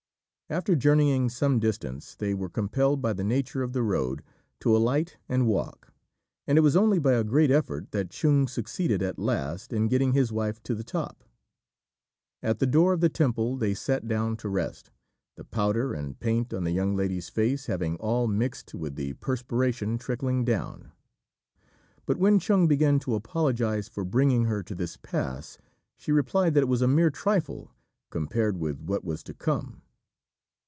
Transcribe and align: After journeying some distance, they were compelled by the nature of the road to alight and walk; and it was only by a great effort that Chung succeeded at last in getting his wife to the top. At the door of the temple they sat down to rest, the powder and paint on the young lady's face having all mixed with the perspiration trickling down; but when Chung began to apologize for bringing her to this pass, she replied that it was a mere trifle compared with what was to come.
After 0.51 0.75
journeying 0.75 1.29
some 1.29 1.59
distance, 1.59 2.13
they 2.13 2.33
were 2.33 2.49
compelled 2.49 3.01
by 3.01 3.13
the 3.13 3.23
nature 3.23 3.63
of 3.63 3.71
the 3.71 3.81
road 3.81 4.21
to 4.59 4.75
alight 4.75 5.15
and 5.29 5.47
walk; 5.47 5.93
and 6.45 6.57
it 6.57 6.61
was 6.61 6.75
only 6.75 6.99
by 6.99 7.13
a 7.13 7.23
great 7.23 7.49
effort 7.49 7.91
that 7.91 8.09
Chung 8.09 8.49
succeeded 8.49 9.01
at 9.01 9.17
last 9.17 9.71
in 9.71 9.87
getting 9.87 10.11
his 10.11 10.29
wife 10.29 10.61
to 10.63 10.75
the 10.75 10.83
top. 10.83 11.23
At 12.43 12.59
the 12.59 12.67
door 12.67 12.91
of 12.91 12.99
the 12.99 13.07
temple 13.07 13.55
they 13.55 13.73
sat 13.73 14.09
down 14.09 14.35
to 14.43 14.49
rest, 14.49 14.91
the 15.37 15.45
powder 15.45 15.93
and 15.93 16.19
paint 16.19 16.53
on 16.53 16.65
the 16.65 16.71
young 16.71 16.97
lady's 16.97 17.29
face 17.29 17.67
having 17.67 17.95
all 17.95 18.27
mixed 18.27 18.73
with 18.73 18.95
the 18.95 19.13
perspiration 19.13 19.97
trickling 19.97 20.43
down; 20.43 20.91
but 22.05 22.17
when 22.17 22.39
Chung 22.39 22.67
began 22.67 22.99
to 22.99 23.15
apologize 23.15 23.87
for 23.87 24.03
bringing 24.03 24.43
her 24.47 24.61
to 24.63 24.75
this 24.75 24.97
pass, 24.97 25.59
she 25.95 26.11
replied 26.11 26.55
that 26.55 26.63
it 26.63 26.67
was 26.67 26.81
a 26.81 26.89
mere 26.89 27.09
trifle 27.09 27.71
compared 28.09 28.57
with 28.57 28.81
what 28.81 29.05
was 29.05 29.23
to 29.23 29.33
come. 29.33 29.81